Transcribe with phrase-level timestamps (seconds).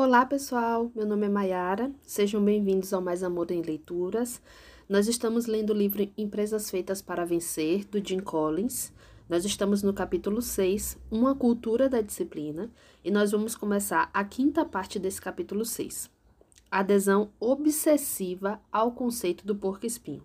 [0.00, 0.92] Olá, pessoal.
[0.94, 1.90] Meu nome é Mayara.
[2.04, 4.40] Sejam bem-vindos ao Mais Amor em Leituras.
[4.88, 8.92] Nós estamos lendo o livro Empresas Feitas para Vencer, do Jim Collins.
[9.28, 12.70] Nós estamos no capítulo 6, Uma Cultura da Disciplina,
[13.04, 16.08] e nós vamos começar a quinta parte desse capítulo 6.
[16.70, 20.22] Adesão obsessiva ao conceito do porco-espinho.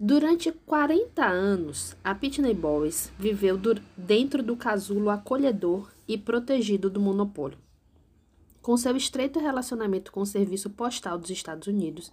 [0.00, 3.60] Durante 40 anos, a Pitney Bowes viveu
[3.94, 7.67] dentro do casulo acolhedor e protegido do monopólio.
[8.68, 12.10] Com seu estreito relacionamento com o Serviço Postal dos Estados Unidos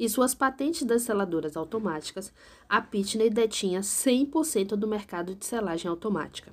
[0.00, 2.32] e suas patentes das seladoras automáticas,
[2.66, 6.50] a Pitney detinha 100% do mercado de selagem automática.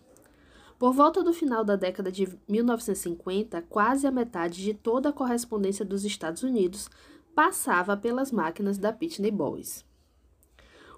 [0.77, 5.85] Por volta do final da década de 1950, quase a metade de toda a correspondência
[5.85, 6.89] dos Estados Unidos
[7.33, 9.85] passava pelas máquinas da Pitney Bowes.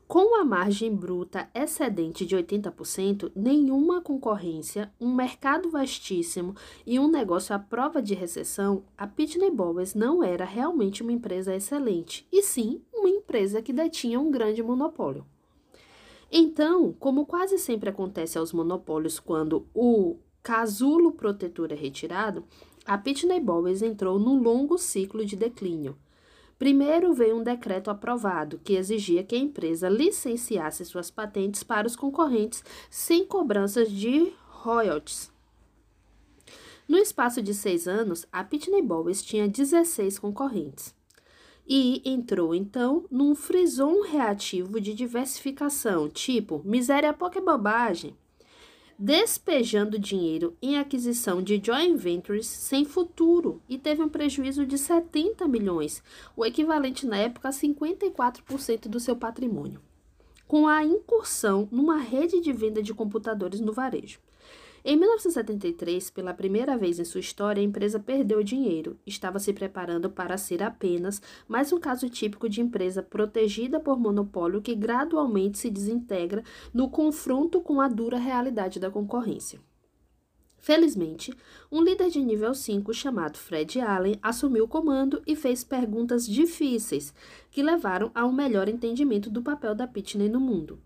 [0.07, 7.53] Com a margem bruta excedente de 80%, nenhuma concorrência, um mercado vastíssimo e um negócio
[7.53, 12.81] à prova de recessão, a Pitney Bowes não era realmente uma empresa excelente, e sim
[12.93, 15.25] uma empresa que detinha um grande monopólio.
[16.31, 22.45] Então, como quase sempre acontece aos monopólios quando o casulo protetor é retirado,
[22.85, 25.97] a Pitney Bowes entrou num longo ciclo de declínio.
[26.57, 31.95] Primeiro veio um decreto aprovado que exigia que a empresa licenciasse suas patentes para os
[31.95, 35.31] concorrentes sem cobranças de royalties.
[36.87, 40.95] No espaço de seis anos, a Pitney Bowes tinha 16 concorrentes
[41.67, 48.15] e entrou então num frison reativo de diversificação, tipo miséria pouca é bobagem
[48.97, 55.47] despejando dinheiro em aquisição de joint ventures sem futuro e teve um prejuízo de 70
[55.47, 56.01] milhões,
[56.35, 59.79] o equivalente na época a 54% do seu patrimônio,
[60.47, 64.19] com a incursão numa rede de venda de computadores no varejo.
[64.89, 68.97] Em 1973, pela primeira vez em sua história, a empresa perdeu dinheiro.
[69.05, 74.61] Estava se preparando para ser apenas mais um caso típico de empresa protegida por monopólio
[74.61, 76.41] que gradualmente se desintegra
[76.73, 79.59] no confronto com a dura realidade da concorrência.
[80.57, 81.33] Felizmente,
[81.69, 87.13] um líder de nível 5 chamado Fred Allen assumiu o comando e fez perguntas difíceis
[87.51, 90.79] que levaram a um melhor entendimento do papel da Pitney no mundo.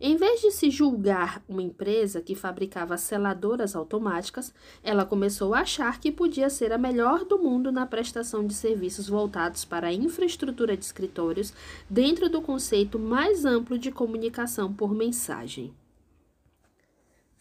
[0.00, 5.98] Em vez de se julgar uma empresa que fabricava seladoras automáticas, ela começou a achar
[5.98, 10.76] que podia ser a melhor do mundo na prestação de serviços voltados para a infraestrutura
[10.76, 11.52] de escritórios
[11.90, 15.74] dentro do conceito mais amplo de comunicação por mensagem.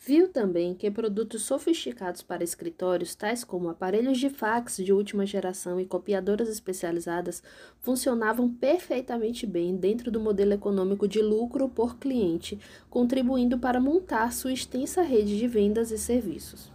[0.07, 5.81] Viu também que produtos sofisticados para escritórios, tais como aparelhos de fax de última geração
[5.81, 7.43] e copiadoras especializadas,
[7.81, 12.57] funcionavam perfeitamente bem dentro do modelo econômico de lucro por cliente,
[12.89, 16.71] contribuindo para montar sua extensa rede de vendas e serviços.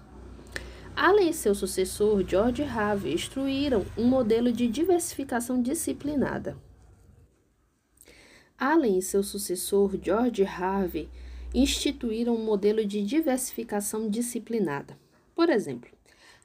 [0.95, 6.55] Allen e seu sucessor, George Harvey, instruíram um modelo de diversificação disciplinada.
[8.59, 11.09] Allen e seu sucessor, George Harvey,
[11.55, 14.99] instituíram um modelo de diversificação disciplinada.
[15.35, 15.91] Por exemplo,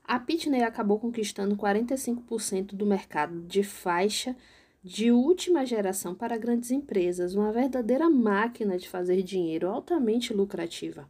[0.03, 4.35] a Pitney acabou conquistando 45% do mercado de faixa
[4.83, 11.09] de última geração para grandes empresas, uma verdadeira máquina de fazer dinheiro altamente lucrativa.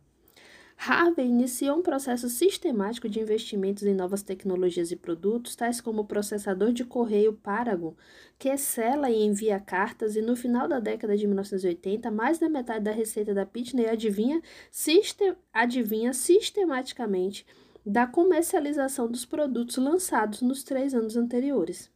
[0.78, 6.06] Harvey iniciou um processo sistemático de investimentos em novas tecnologias e produtos, tais como o
[6.06, 7.96] processador de correio Paragon,
[8.38, 12.86] que sela e envia cartas, e no final da década de 1980, mais da metade
[12.86, 14.40] da receita da Pitney adivinha,
[14.70, 17.44] sistem, adivinha sistematicamente
[17.84, 21.90] da comercialização dos produtos lançados nos três anos anteriores.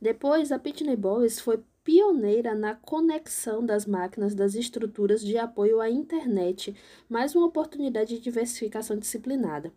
[0.00, 5.90] Depois, a Pitney Bowes foi pioneira na conexão das máquinas das estruturas de apoio à
[5.90, 6.74] internet,
[7.08, 9.70] mais uma oportunidade de diversificação disciplinada.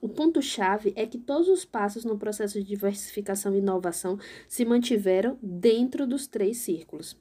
[0.00, 4.18] O ponto-chave é que todos os passos no processo de diversificação e inovação
[4.48, 7.14] se mantiveram dentro dos três círculos.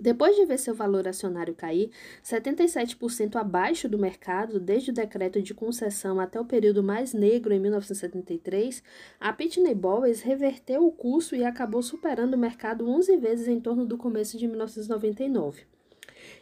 [0.00, 1.90] Depois de ver seu valor acionário cair
[2.24, 7.60] 77% abaixo do mercado desde o decreto de concessão até o período mais negro em
[7.60, 8.82] 1973,
[9.20, 13.84] a Pitney Bowes reverteu o curso e acabou superando o mercado 11 vezes em torno
[13.84, 15.64] do começo de 1999.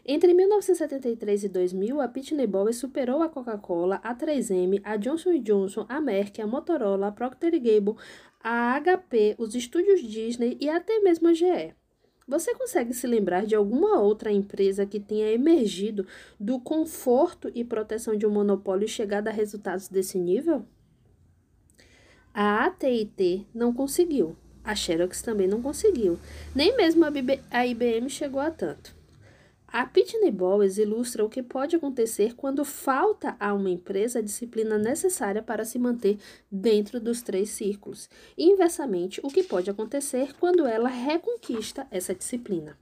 [0.07, 5.85] Entre 1973 e 2000, a Pitney Bowes superou a Coca-Cola, a 3M, a Johnson Johnson,
[5.89, 7.97] a Merck, a Motorola, a Procter Gamble,
[8.41, 11.75] a HP, os estúdios Disney e até mesmo a GE.
[12.29, 16.07] Você consegue se lembrar de alguma outra empresa que tenha emergido
[16.39, 20.63] do conforto e proteção de um monopólio e chegado a resultados desse nível?
[22.35, 24.37] A AT&T não conseguiu.
[24.63, 26.19] A Xerox também não conseguiu.
[26.55, 27.03] Nem mesmo
[27.51, 28.98] a IBM chegou a tanto.
[29.71, 34.79] A Pitney Bowes ilustra o que pode acontecer quando falta a uma empresa a disciplina
[34.79, 36.19] necessária para se manter
[36.51, 42.79] dentro dos três círculos, e inversamente o que pode acontecer quando ela reconquista essa disciplina.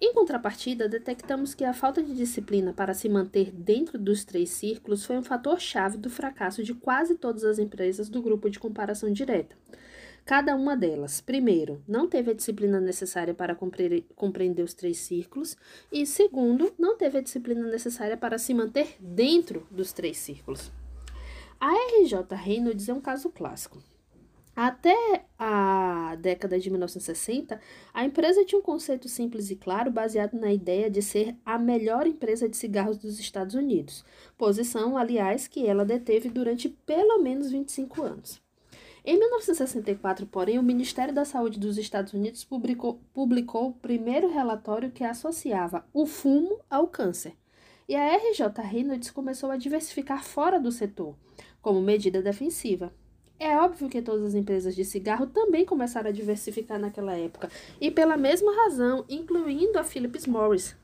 [0.00, 5.04] Em contrapartida, detectamos que a falta de disciplina para se manter dentro dos três círculos
[5.04, 9.12] foi um fator chave do fracasso de quase todas as empresas do grupo de comparação
[9.12, 9.54] direta.
[10.28, 15.56] Cada uma delas, primeiro, não teve a disciplina necessária para compreender os três círculos,
[15.90, 20.70] e segundo, não teve a disciplina necessária para se manter dentro dos três círculos.
[21.58, 23.82] A RJ Reynolds é um caso clássico.
[24.54, 27.58] Até a década de 1960,
[27.94, 32.06] a empresa tinha um conceito simples e claro baseado na ideia de ser a melhor
[32.06, 34.04] empresa de cigarros dos Estados Unidos,
[34.36, 38.46] posição, aliás, que ela deteve durante pelo menos 25 anos.
[39.10, 44.90] Em 1964, porém, o Ministério da Saúde dos Estados Unidos publicou, publicou o primeiro relatório
[44.90, 47.32] que associava o fumo ao câncer.
[47.88, 51.16] E a RJ Reynolds começou a diversificar fora do setor,
[51.62, 52.92] como medida defensiva.
[53.40, 57.50] É óbvio que todas as empresas de cigarro também começaram a diversificar naquela época,
[57.80, 60.76] e pela mesma razão, incluindo a Philip Morris.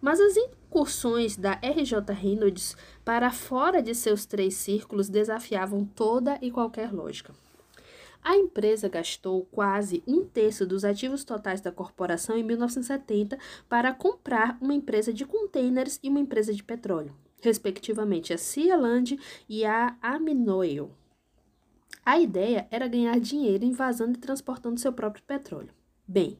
[0.00, 2.74] Mas as incursões da RJ Reynolds
[3.04, 7.34] para fora de seus três círculos desafiavam toda e qualquer lógica.
[8.22, 14.56] A empresa gastou quase um terço dos ativos totais da corporação em 1970 para comprar
[14.62, 20.90] uma empresa de containers e uma empresa de petróleo, respectivamente a Cialand e a Aminoil.
[22.02, 25.70] A ideia era ganhar dinheiro invasando e transportando seu próprio petróleo.
[26.08, 26.38] Bem,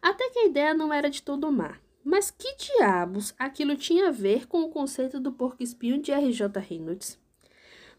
[0.00, 1.76] até que a ideia não era de todo má.
[2.02, 6.58] Mas que diabos aquilo tinha a ver com o conceito do porco-espinho de R.J.
[6.60, 7.18] Reynolds?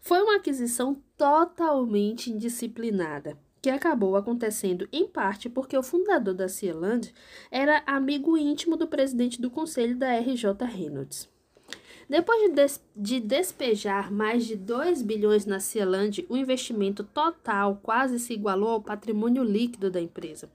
[0.00, 7.14] Foi uma aquisição totalmente indisciplinada, que acabou acontecendo em parte porque o fundador da Cieland
[7.48, 11.30] era amigo íntimo do presidente do conselho da RJ Reynolds.
[12.08, 18.18] Depois de, des de despejar mais de 2 bilhões na Cieland, o investimento total quase
[18.18, 20.50] se igualou ao patrimônio líquido da empresa.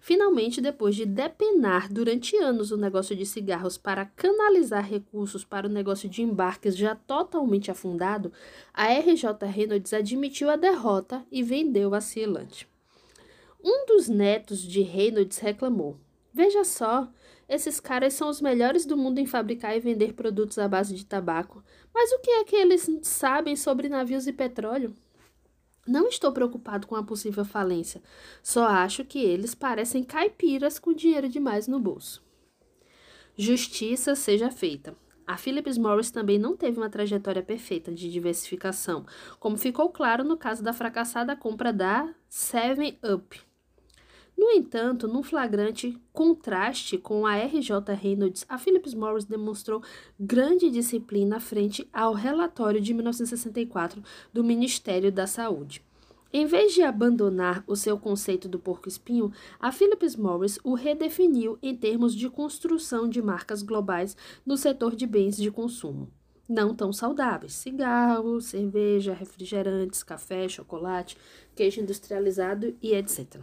[0.00, 5.70] Finalmente, depois de depenar durante anos o negócio de cigarros para canalizar recursos para o
[5.70, 8.32] negócio de embarques já totalmente afundado,
[8.72, 12.64] a RJ Reynolds admitiu a derrota e vendeu a Cielant.
[13.62, 15.98] Um dos netos de Reynolds reclamou:
[16.32, 17.06] Veja só,
[17.46, 21.04] esses caras são os melhores do mundo em fabricar e vender produtos à base de
[21.04, 21.62] tabaco.
[21.92, 24.94] Mas o que é que eles sabem sobre navios e petróleo?
[25.90, 28.00] Não estou preocupado com a possível falência,
[28.44, 32.22] só acho que eles parecem caipiras com dinheiro demais no bolso.
[33.36, 34.94] Justiça seja feita.
[35.26, 39.04] A Philips Morris também não teve uma trajetória perfeita de diversificação,
[39.40, 43.49] como ficou claro no caso da fracassada compra da Seven Up.
[44.40, 49.82] No entanto, num flagrante contraste com a RJ Reynolds, a Philips Morris demonstrou
[50.18, 54.02] grande disciplina frente ao relatório de 1964
[54.32, 55.84] do Ministério da Saúde.
[56.32, 61.76] Em vez de abandonar o seu conceito do porco-espinho, a Philips Morris o redefiniu em
[61.76, 64.16] termos de construção de marcas globais
[64.46, 66.10] no setor de bens de consumo
[66.48, 71.16] não tão saudáveis: cigarro, cerveja, refrigerantes, café, chocolate,
[71.54, 73.38] queijo industrializado e etc.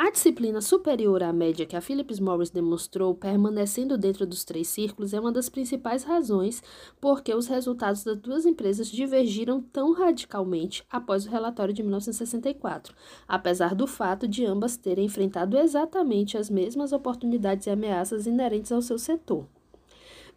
[0.00, 5.12] A disciplina superior à média que a Phillips Morris demonstrou permanecendo dentro dos três círculos
[5.12, 6.62] é uma das principais razões
[7.00, 12.94] por que os resultados das duas empresas divergiram tão radicalmente após o relatório de 1964,
[13.26, 18.80] apesar do fato de ambas terem enfrentado exatamente as mesmas oportunidades e ameaças inerentes ao
[18.80, 19.48] seu setor.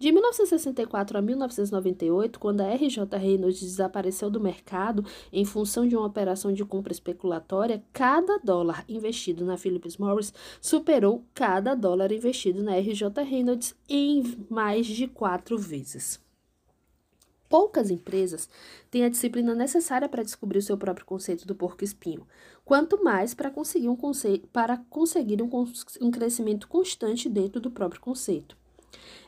[0.01, 6.07] De 1964 a 1998, quando a RJ Reynolds desapareceu do mercado em função de uma
[6.07, 12.77] operação de compra especulatória, cada dólar investido na Phillips Morris superou cada dólar investido na
[12.77, 16.19] RJ Reynolds em mais de quatro vezes.
[17.47, 18.49] Poucas empresas
[18.89, 22.25] têm a disciplina necessária para descobrir o seu próprio conceito do porco-espinho,
[22.65, 23.97] quanto mais para conseguir um,
[24.51, 25.49] para conseguir um,
[26.01, 28.59] um crescimento constante dentro do próprio conceito.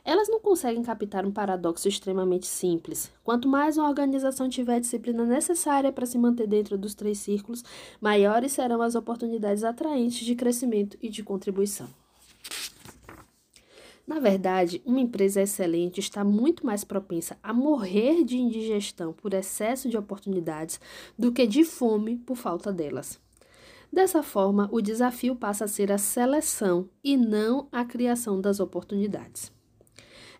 [0.04, 3.10] Elas não conseguem captar um paradoxo extremamente simples.
[3.22, 7.64] Quanto mais uma organização tiver a disciplina necessária para se manter dentro dos três círculos,
[8.00, 11.88] maiores serão as oportunidades atraentes de crescimento e de contribuição.
[14.06, 19.88] Na verdade, uma empresa excelente está muito mais propensa a morrer de indigestão por excesso
[19.88, 20.78] de oportunidades
[21.18, 23.18] do que de fome por falta delas.
[23.90, 29.53] Dessa forma, o desafio passa a ser a seleção e não a criação das oportunidades.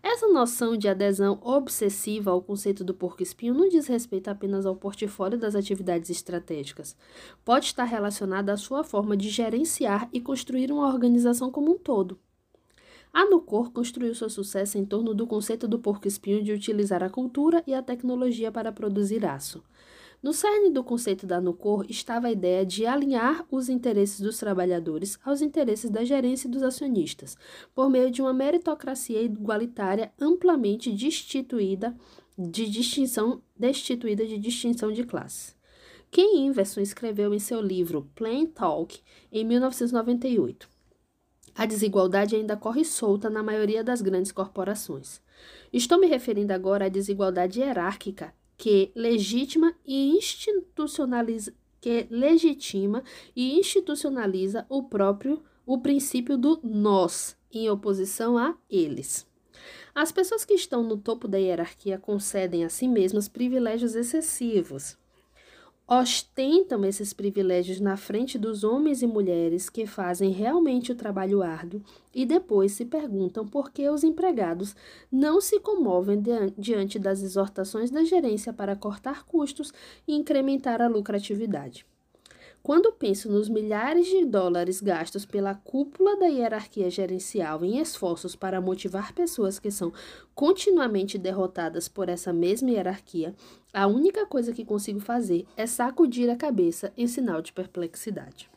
[0.06, 5.38] Essa noção de adesão obsessiva ao conceito do porco-espinho não diz respeito apenas ao portfólio
[5.38, 6.94] das atividades estratégicas.
[7.42, 12.18] Pode estar relacionada à sua forma de gerenciar e construir uma organização como um todo.
[13.14, 17.64] A Nucor construiu seu sucesso em torno do conceito do porco-espinho de utilizar a cultura
[17.66, 19.64] e a tecnologia para produzir aço.
[20.24, 25.18] No cerne do conceito da Nucor estava a ideia de alinhar os interesses dos trabalhadores
[25.22, 27.36] aos interesses da gerência e dos acionistas,
[27.74, 31.94] por meio de uma meritocracia igualitária amplamente destituída
[32.38, 35.54] de distinção, destituída de distinção de classe.
[36.10, 38.98] Ken Inverson escreveu em seu livro Plain Talk,
[39.30, 40.66] em 1998.
[41.54, 45.20] A desigualdade ainda corre solta na maioria das grandes corporações.
[45.70, 53.04] Estou me referindo agora à desigualdade hierárquica que legitima e institucionaliza que legitima
[53.36, 59.26] e institucionaliza o próprio o princípio do nós em oposição a eles.
[59.94, 64.96] As pessoas que estão no topo da hierarquia concedem a si mesmas privilégios excessivos
[65.86, 71.82] ostentam esses privilégios na frente dos homens e mulheres que fazem realmente o trabalho árduo
[72.14, 74.74] e depois se perguntam por que os empregados
[75.12, 76.22] não se comovem
[76.56, 79.72] diante das exortações da gerência para cortar custos
[80.08, 81.84] e incrementar a lucratividade.
[82.64, 88.58] Quando penso nos milhares de dólares gastos pela cúpula da hierarquia gerencial em esforços para
[88.58, 89.92] motivar pessoas que são
[90.34, 93.34] continuamente derrotadas por essa mesma hierarquia,
[93.70, 98.48] a única coisa que consigo fazer é sacudir a cabeça em sinal de perplexidade.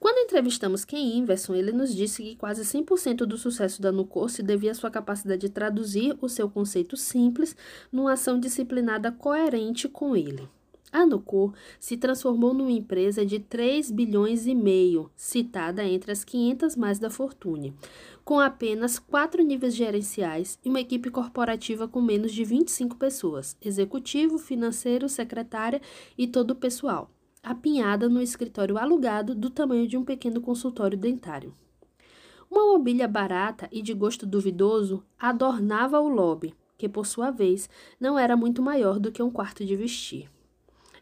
[0.00, 4.42] Quando entrevistamos Ken Inverson, ele nos disse que quase 100% do sucesso da Nucor se
[4.42, 7.54] devia à sua capacidade de traduzir o seu conceito simples
[7.92, 10.48] numa ação disciplinada coerente com ele.
[10.94, 16.76] A Nucor se transformou numa empresa de 3 bilhões e meio, citada entre as 500
[16.76, 17.74] mais da Fortune,
[18.24, 24.38] com apenas quatro níveis gerenciais e uma equipe corporativa com menos de 25 pessoas, executivo,
[24.38, 25.82] financeiro, secretária
[26.16, 27.10] e todo o pessoal,
[27.42, 31.52] apinhada no escritório alugado do tamanho de um pequeno consultório dentário.
[32.48, 38.16] Uma mobília barata e de gosto duvidoso adornava o lobby, que por sua vez não
[38.16, 40.32] era muito maior do que um quarto de vestir.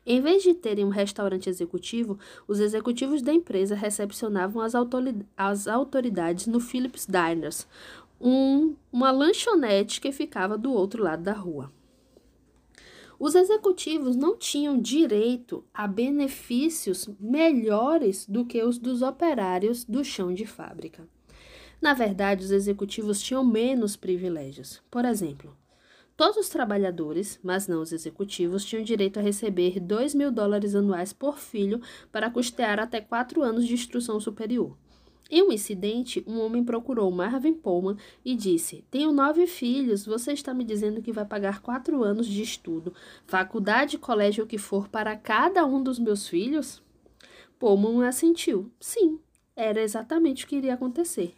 [0.05, 2.19] Em vez de terem um restaurante executivo,
[2.49, 4.73] os executivos da empresa recepcionavam as,
[5.37, 7.69] as autoridades no Philips Diners,
[8.21, 11.73] um, uma lanchonete que ficava do outro lado da rua.
[13.19, 20.35] Os executivos não tinham direito a benefícios melhores do que os dos operários do chão
[20.35, 21.07] de fábrica.
[21.81, 24.83] Na verdade, os executivos tinham menos privilégios.
[24.91, 25.57] Por exemplo,
[26.17, 31.13] Todos os trabalhadores, mas não os executivos, tinham direito a receber 2 mil dólares anuais
[31.13, 34.77] por filho para custear até quatro anos de instrução superior.
[35.31, 40.53] Em um incidente, um homem procurou Marvin Pullman e disse: Tenho nove filhos, você está
[40.53, 42.93] me dizendo que vai pagar quatro anos de estudo,
[43.27, 46.83] faculdade, colégio, o que for, para cada um dos meus filhos?
[47.59, 49.19] Pullman assentiu: Sim,
[49.57, 51.33] era exatamente o que iria acontecer.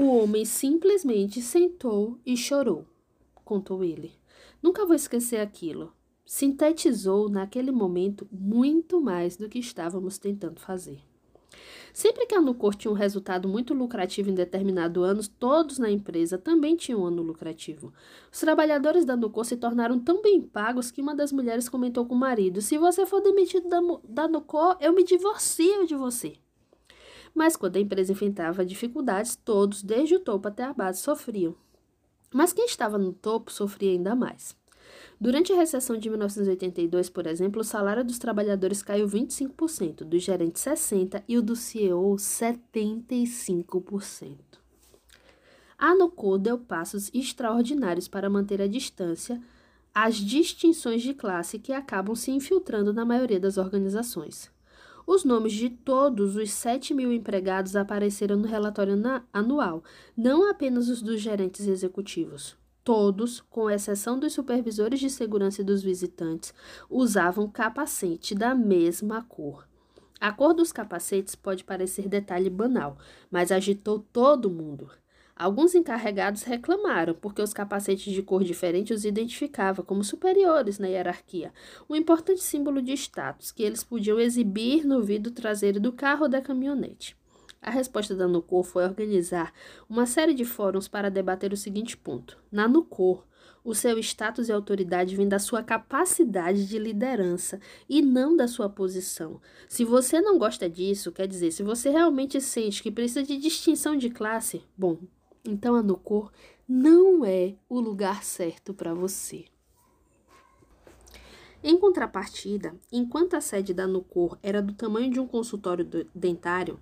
[0.00, 2.91] O homem simplesmente sentou e chorou
[3.44, 4.12] contou ele.
[4.62, 5.92] Nunca vou esquecer aquilo.
[6.24, 11.00] Sintetizou naquele momento muito mais do que estávamos tentando fazer.
[11.92, 16.38] Sempre que a Nucor tinha um resultado muito lucrativo em determinado ano, todos na empresa
[16.38, 17.92] também tinham um ano lucrativo.
[18.32, 22.14] Os trabalhadores da Nucor se tornaram tão bem pagos que uma das mulheres comentou com
[22.14, 26.34] o marido: Se você for demitido da, da Nucor, eu me divorcio de você.
[27.34, 31.54] Mas quando a empresa enfrentava dificuldades, todos, desde o topo até a base, sofriam.
[32.32, 34.56] Mas quem estava no topo sofria ainda mais.
[35.20, 40.58] Durante a recessão de 1982, por exemplo, o salário dos trabalhadores caiu 25%, do gerente
[40.58, 44.36] 60% e o do CEO 75%.
[45.78, 49.40] A Nucor deu passos extraordinários para manter a distância
[49.94, 54.50] às distinções de classe que acabam se infiltrando na maioria das organizações.
[55.06, 58.94] Os nomes de todos os 7 mil empregados apareceram no relatório
[59.32, 59.82] anual,
[60.16, 62.56] não apenas os dos gerentes executivos.
[62.84, 66.52] Todos, com exceção dos supervisores de segurança e dos visitantes,
[66.90, 69.68] usavam capacete da mesma cor.
[70.20, 72.96] A cor dos capacetes pode parecer detalhe banal,
[73.30, 74.88] mas agitou todo mundo.
[75.42, 81.52] Alguns encarregados reclamaram porque os capacetes de cor diferente os identificava como superiores na hierarquia,
[81.90, 86.28] um importante símbolo de status que eles podiam exibir no vidro traseiro do carro ou
[86.28, 87.16] da caminhonete.
[87.60, 89.52] A resposta da Nucor foi organizar
[89.90, 92.38] uma série de fóruns para debater o seguinte ponto.
[92.48, 93.24] Na Nucor,
[93.64, 97.58] o seu status e autoridade vem da sua capacidade de liderança
[97.88, 99.40] e não da sua posição.
[99.68, 103.96] Se você não gosta disso, quer dizer, se você realmente sente que precisa de distinção
[103.96, 104.98] de classe, bom,
[105.44, 106.30] então a Nucor
[106.68, 109.44] não é o lugar certo para você.
[111.64, 116.80] Em contrapartida, enquanto a sede da Nucor era do tamanho de um consultório dentário,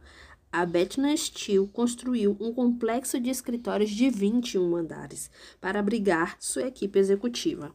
[0.53, 6.99] a Bethlehem Steel construiu um complexo de escritórios de 21 andares para abrigar sua equipe
[6.99, 7.73] executiva.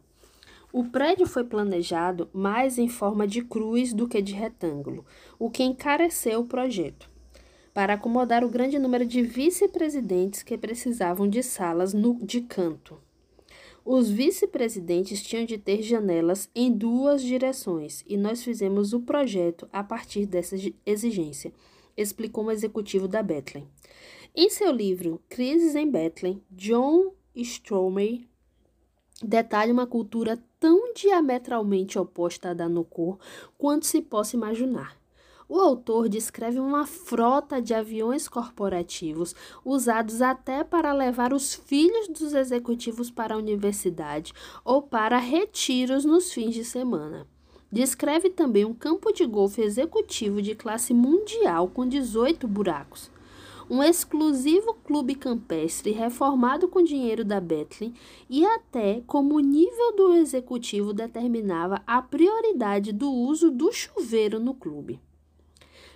[0.72, 5.06] O prédio foi planejado mais em forma de cruz do que de retângulo,
[5.38, 7.08] o que encareceu o projeto,
[7.76, 12.98] para acomodar o grande número de vice-presidentes que precisavam de salas no, de canto.
[13.84, 19.84] Os vice-presidentes tinham de ter janelas em duas direções e nós fizemos o projeto a
[19.84, 20.56] partir dessa
[20.86, 21.52] exigência
[21.94, 23.68] explicou um executivo da Bethlehem.
[24.34, 28.22] Em seu livro Crises em Bethlehem, John Stromer
[29.22, 33.18] detalha uma cultura tão diametralmente oposta à da Nocor
[33.58, 34.96] quanto se possa imaginar.
[35.48, 39.32] O autor descreve uma frota de aviões corporativos
[39.64, 44.32] usados até para levar os filhos dos executivos para a universidade
[44.64, 47.28] ou para retiros nos fins de semana.
[47.70, 53.08] Descreve também um campo de golfe executivo de classe mundial com 18 buracos.
[53.70, 57.94] Um exclusivo clube campestre reformado com dinheiro da Bethlehem
[58.28, 64.54] e até como o nível do executivo determinava a prioridade do uso do chuveiro no
[64.54, 65.00] clube.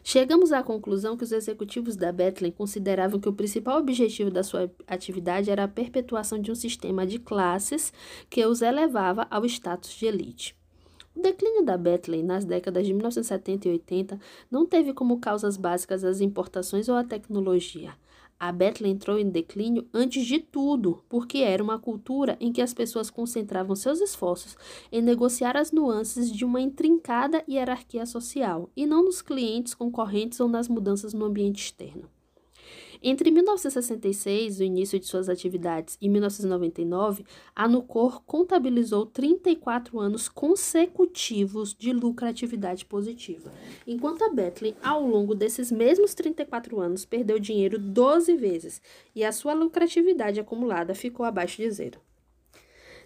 [0.03, 4.71] Chegamos à conclusão que os executivos da Bethlehem consideravam que o principal objetivo da sua
[4.87, 7.93] atividade era a perpetuação de um sistema de classes
[8.29, 10.57] que os elevava ao status de elite.
[11.15, 16.03] O declínio da Bethlehem nas décadas de 1970 e 80 não teve como causas básicas
[16.03, 17.93] as importações ou a tecnologia.
[18.43, 22.73] A Bethlehem entrou em declínio antes de tudo, porque era uma cultura em que as
[22.73, 24.57] pessoas concentravam seus esforços
[24.91, 30.49] em negociar as nuances de uma intrincada hierarquia social, e não nos clientes concorrentes ou
[30.49, 32.09] nas mudanças no ambiente externo.
[33.03, 37.25] Entre 1966, o início de suas atividades, e 1999,
[37.57, 43.51] a Nucor contabilizou 34 anos consecutivos de lucratividade positiva,
[43.87, 48.83] enquanto a Bethlehem, ao longo desses mesmos 34 anos, perdeu dinheiro 12 vezes
[49.15, 51.99] e a sua lucratividade acumulada ficou abaixo de zero.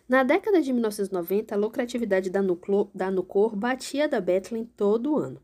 [0.09, 5.41] Na década de 1990, a lucratividade da, Nucor batia da Bethlehem todo ano.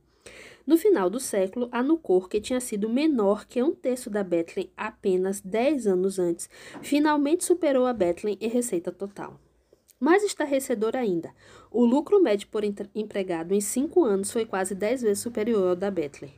[0.70, 4.70] No final do século, a Nucor, que tinha sido menor que um terço da Bethlehem
[4.76, 6.48] apenas 10 anos antes,
[6.80, 9.34] finalmente superou a Bethlehem em receita total.
[9.98, 11.34] Mais estarrecedor ainda,
[11.72, 15.90] o lucro médio por empregado em cinco anos foi quase 10 vezes superior ao da
[15.90, 16.36] Bethlehem.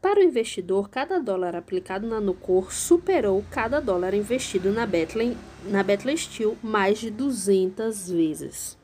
[0.00, 5.82] Para o investidor, cada dólar aplicado na Nucor superou cada dólar investido na Bethlehem, na
[5.82, 8.80] Bethlehem Steel mais de 200 vezes.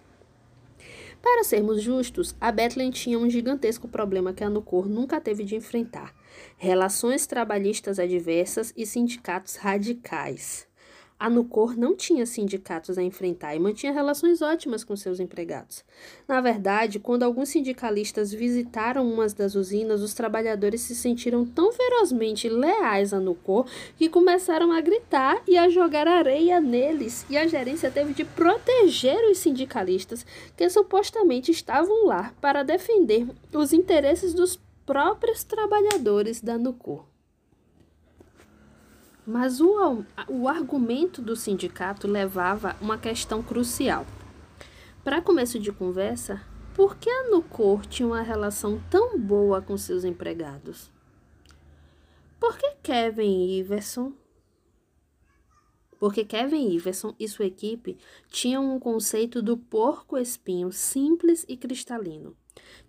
[1.20, 5.56] Para sermos justos, a Bethlehem tinha um gigantesco problema que a Nucor nunca teve de
[5.56, 6.14] enfrentar:
[6.56, 10.67] relações trabalhistas adversas e sindicatos radicais.
[11.20, 15.84] A Nucor não tinha sindicatos a enfrentar e mantinha relações ótimas com seus empregados.
[16.28, 22.48] Na verdade, quando alguns sindicalistas visitaram umas das usinas, os trabalhadores se sentiram tão ferozmente
[22.48, 27.90] leais à Nucor que começaram a gritar e a jogar areia neles, e a gerência
[27.90, 30.24] teve de proteger os sindicalistas
[30.56, 37.17] que supostamente estavam lá para defender os interesses dos próprios trabalhadores da Nucor.
[39.30, 44.06] Mas o, o argumento do sindicato levava uma questão crucial.
[45.04, 46.40] Para começo de conversa,
[46.74, 50.90] por que a Nucor tinha uma relação tão boa com seus empregados?
[52.40, 54.14] Por que Kevin Iverson?
[55.98, 57.98] Porque Kevin Iverson e sua equipe
[58.30, 62.34] tinham um conceito do porco-espinho simples e cristalino,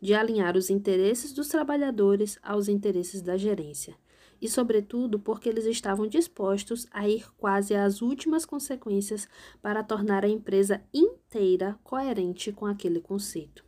[0.01, 3.97] de alinhar os interesses dos trabalhadores aos interesses da gerência
[4.41, 9.27] e, sobretudo, porque eles estavam dispostos a ir quase às últimas consequências
[9.61, 13.63] para tornar a empresa inteira coerente com aquele conceito.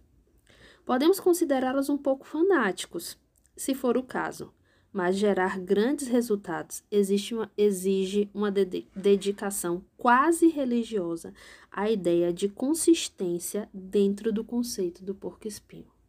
[0.85, 3.17] Podemos considerá-los um pouco fanáticos,
[3.55, 4.53] se for o caso,
[4.91, 6.83] mas gerar grandes resultados
[7.31, 11.33] uma, exige uma de dedicação quase religiosa
[11.71, 16.00] à ideia de consistência dentro do conceito do porco-espinho.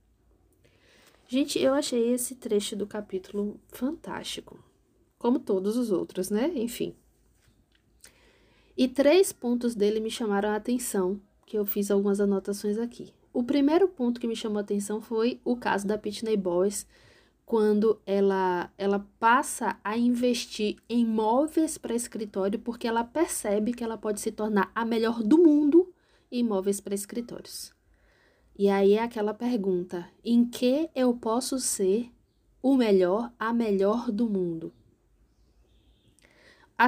[1.33, 4.63] Gente, eu achei esse trecho do capítulo fantástico,
[5.19, 6.53] como todos os outros, né?
[6.55, 6.95] Enfim.
[8.77, 13.15] E três pontos dele me chamaram a atenção, que eu fiz algumas anotações aqui.
[13.33, 16.87] O primeiro ponto que me chamou a atenção foi o caso da Pitney Bowes,
[17.47, 23.97] quando ela, ela passa a investir em móveis para escritório porque ela percebe que ela
[23.97, 25.95] pode se tornar a melhor do mundo
[26.31, 27.73] em móveis para escritórios.
[28.57, 32.11] E aí é aquela pergunta: em que eu posso ser
[32.63, 34.73] o melhor, a melhor do mundo?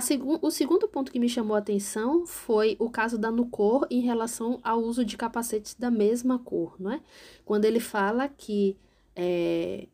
[0.00, 4.00] Segu o segundo ponto que me chamou a atenção foi o caso da Nucor em
[4.00, 7.00] relação ao uso de capacetes da mesma cor, não é?
[7.44, 8.76] Quando ele fala que
[9.14, 9.86] é,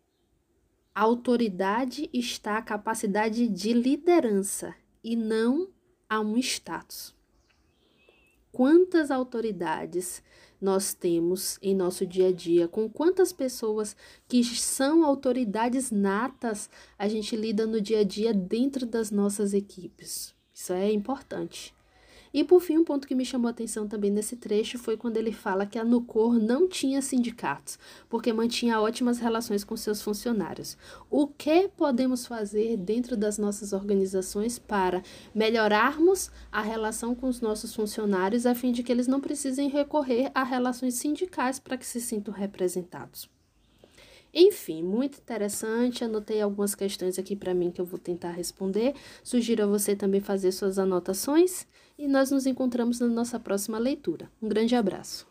[0.95, 5.69] a autoridade está a capacidade de liderança e não
[6.09, 7.15] a um status.
[8.51, 10.23] Quantas autoridades
[10.61, 13.97] nós temos em nosso dia a dia, com quantas pessoas
[14.29, 16.69] que são autoridades natas
[16.99, 20.35] a gente lida no dia a dia dentro das nossas equipes.
[20.53, 21.75] Isso é importante.
[22.33, 25.17] E por fim, um ponto que me chamou a atenção também nesse trecho foi quando
[25.17, 30.77] ele fala que a Nucor não tinha sindicatos, porque mantinha ótimas relações com seus funcionários.
[31.11, 35.03] O que podemos fazer dentro das nossas organizações para
[35.35, 40.31] melhorarmos a relação com os nossos funcionários a fim de que eles não precisem recorrer
[40.35, 43.40] a relações sindicais para que se sintam representados?
[44.33, 46.05] Enfim, muito interessante.
[46.05, 48.95] Anotei algumas questões aqui para mim que eu vou tentar responder.
[49.23, 51.67] Sugiro a você também fazer suas anotações
[51.99, 54.31] e nós nos encontramos na nossa próxima leitura.
[54.41, 55.30] Um grande abraço.